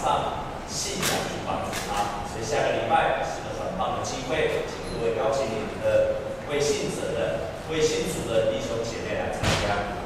[0.00, 2.24] 上信仰去帮助他。
[2.30, 9.98] 所以下个礼拜是个很棒的机会，请各位邀请你们的微信者的、微信主的弟兄姐妹来参加。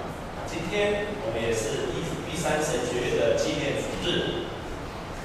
[0.47, 4.49] 今天我们也是一一三神学院的纪念主日。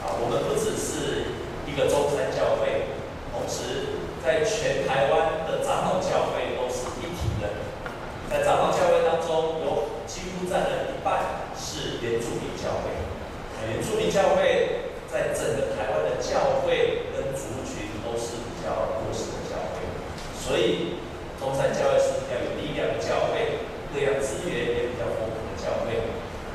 [0.03, 1.35] 啊，我们不只是
[1.67, 2.95] 一个中山教会，
[3.33, 7.49] 同时在全台湾的长老教会都是一体的。
[8.29, 13.06] 在长老教会当中，有几乎占了一半是原住民教会。
[13.65, 19.81] 原住民教会在整个台湾的教会跟族群都是比较弱势的教会，
[20.37, 21.01] 所以
[21.39, 25.97] 中山教会是比较有力量的教会，各样资源也比较丰富的教会。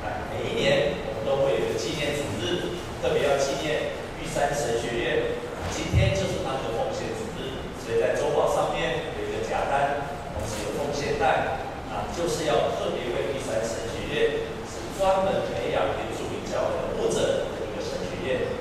[0.06, 2.78] 啊，每一年我们都会有一个纪念主日。
[3.03, 5.34] 特别要纪念玉山神学院，
[5.75, 18.54] 今天就是他们的奉献主日，所以在周报上面有一个夹单，同时有奉献袋，啊，就是要特别为玉山神学院是专门培养原住民教会的牧者的一个神学院。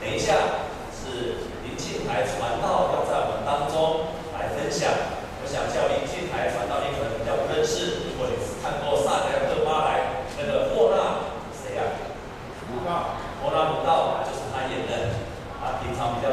[0.00, 11.84] 等一下是林庆台传道要在我们当中来分享，我想叫林庆台传道，你可能比较不认识，如果你是看过萨德克巴莱那个莫纳谁呀？
[12.88, 13.20] 啊？
[13.42, 15.18] 摩拉鲁道就是他演的，
[15.58, 16.32] 他平常比较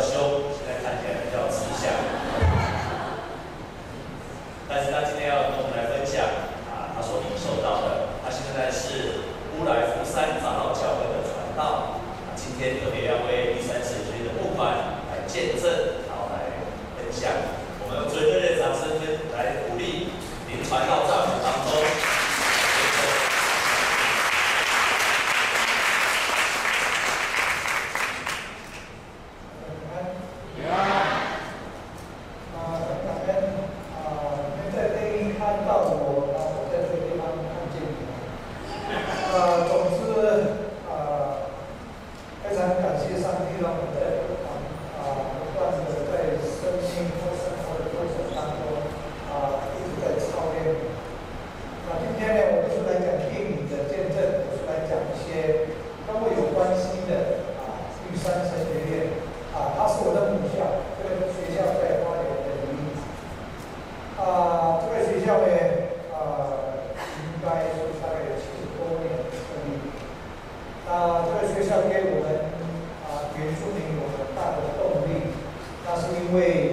[76.32, 76.69] way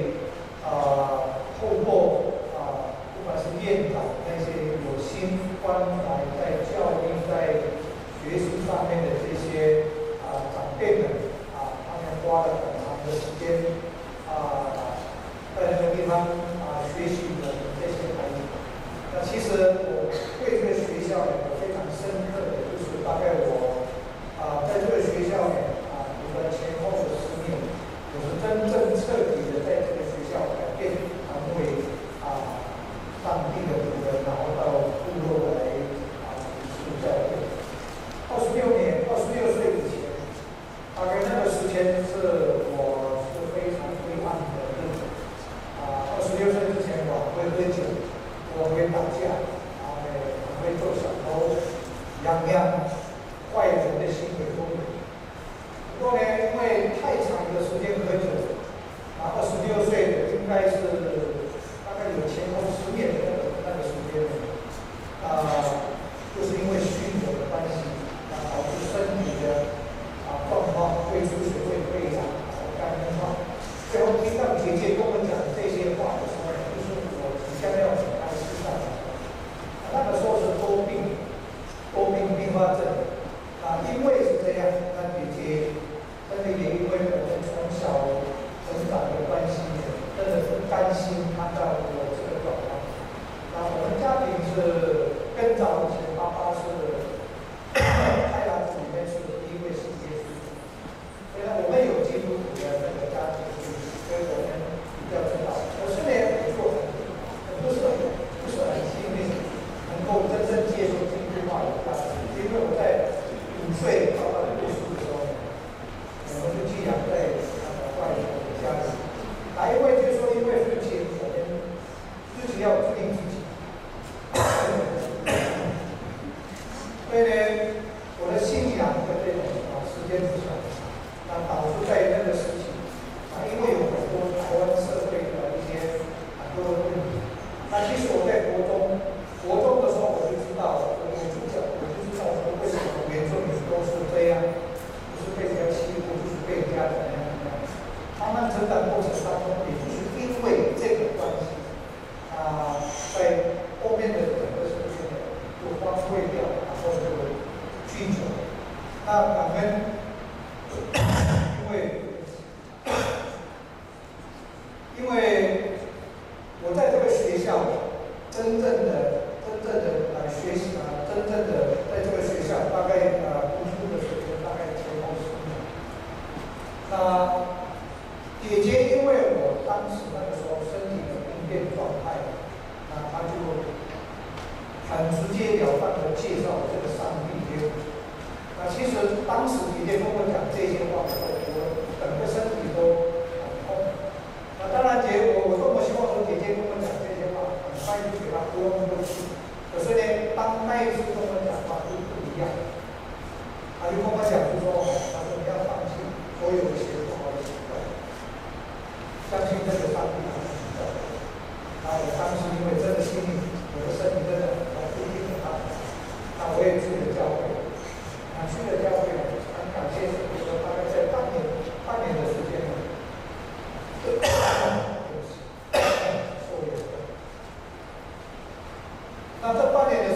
[229.46, 230.15] 那这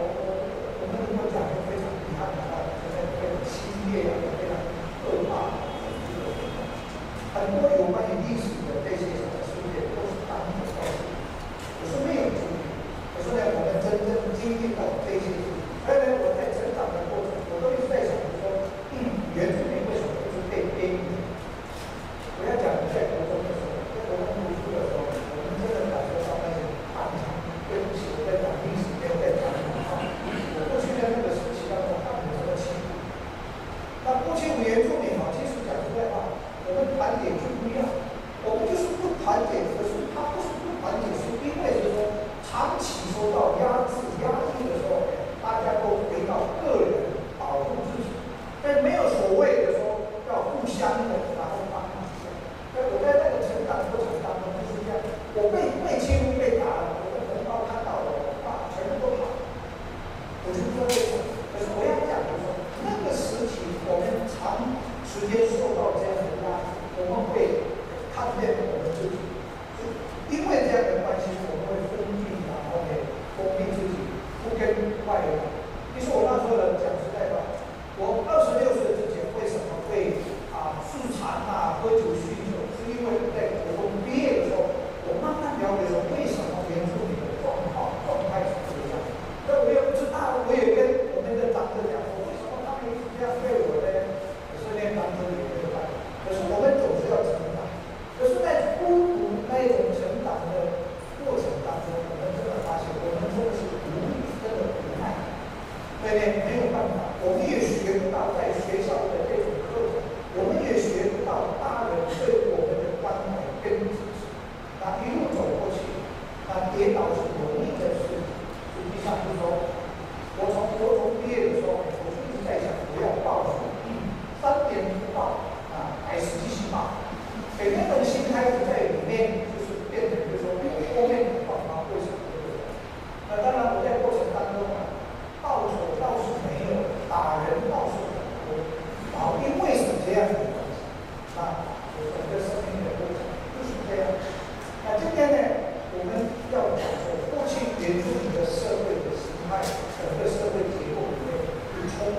[75.11, 75.60] required.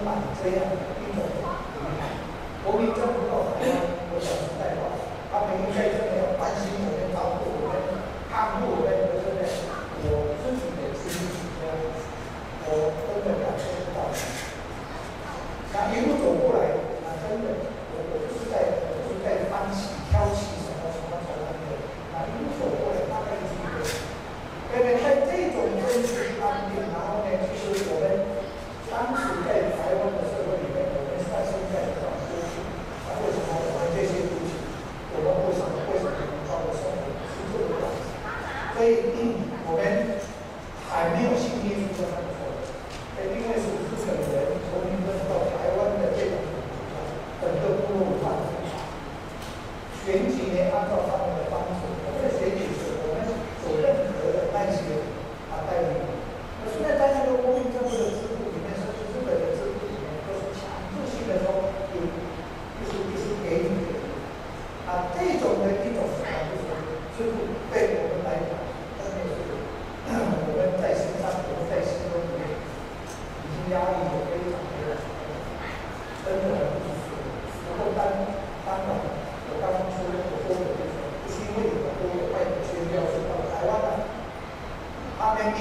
[0.06, 1.54] Bản chế hành vi tội phạm
[2.64, 3.52] của mình trong cộng.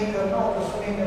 [0.02, 1.06] 他们一个冒着生命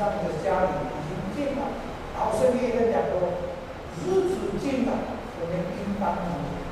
[0.00, 1.76] 让你的家里已经进了
[2.16, 3.36] 然后身边也讲两个
[4.00, 4.92] 日子进了
[5.36, 6.16] 我们应当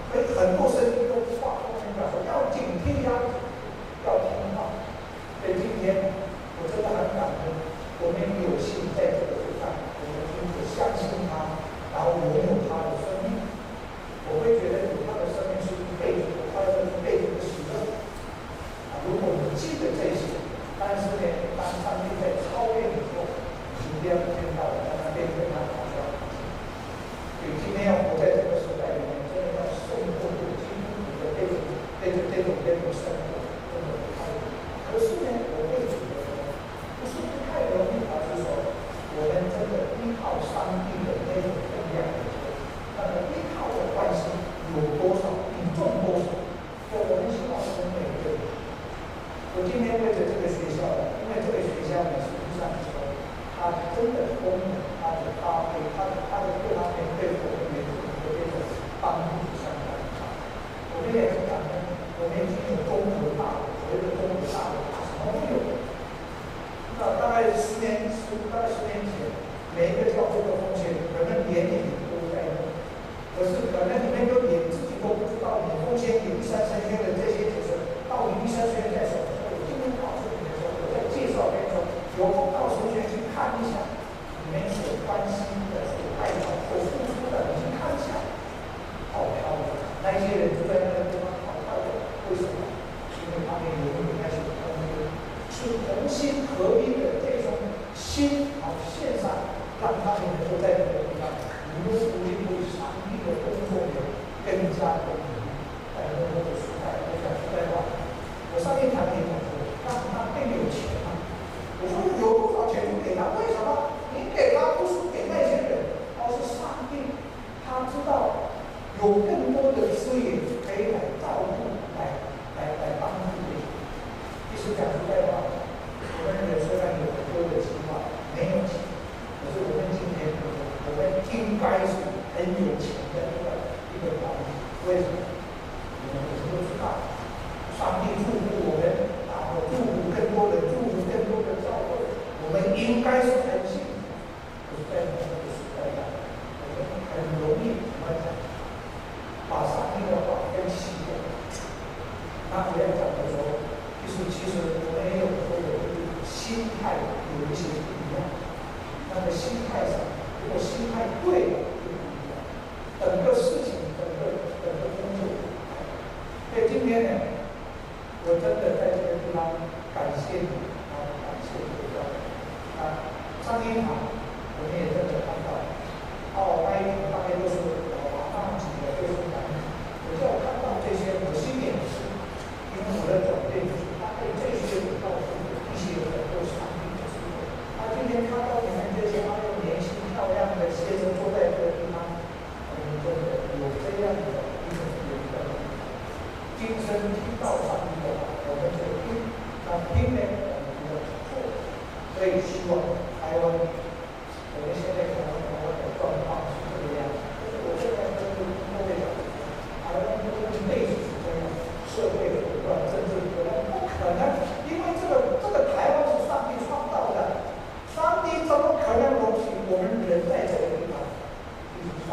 [0.09, 1.08] 所以很多事情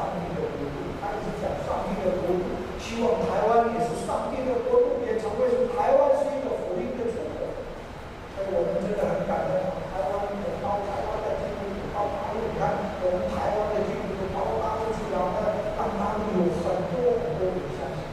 [0.06, 7.26] 上帝的国度，他一直讲上帝的国度，希望台湾也是上帝的国度，也成为台湾是一个福音的祖。
[7.26, 9.58] 所以我们真的很感动
[9.90, 18.06] 台湾的包台湾的基督徒，包括你看我们台湾的基督徒，包括大陆去，然后但，让他们有很多很多不相信。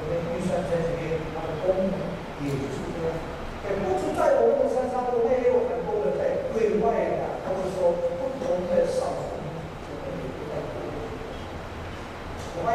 [0.00, 1.96] 我们预算在这边，他的功能
[2.40, 2.75] 也。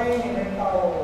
[0.02, 1.01] reign and.